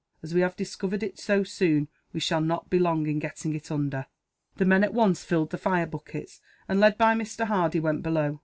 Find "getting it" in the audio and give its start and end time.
3.19-3.69